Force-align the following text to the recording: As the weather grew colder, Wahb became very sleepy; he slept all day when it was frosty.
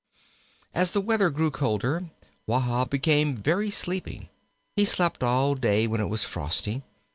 As 0.73 0.93
the 0.93 0.99
weather 0.99 1.29
grew 1.29 1.51
colder, 1.51 2.09
Wahb 2.47 2.89
became 2.89 3.35
very 3.37 3.69
sleepy; 3.69 4.31
he 4.75 4.83
slept 4.83 5.21
all 5.21 5.53
day 5.53 5.85
when 5.85 6.01
it 6.01 6.09
was 6.09 6.25
frosty. 6.25 6.81